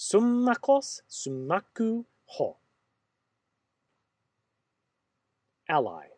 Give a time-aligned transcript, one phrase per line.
[0.00, 2.56] Summakos summaku ho.
[5.68, 6.09] Ally.